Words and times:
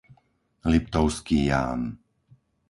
Liptovský 0.73 1.37
Ján 1.53 1.81